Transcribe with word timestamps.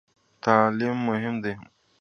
تعلیم 0.43 0.97
مهم 1.07 1.35
دی؟ 1.43 1.53